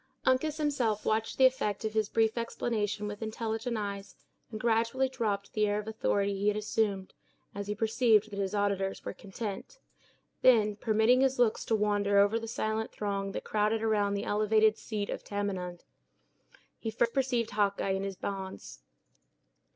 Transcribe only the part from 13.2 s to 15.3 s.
that crowded around the elevated seat of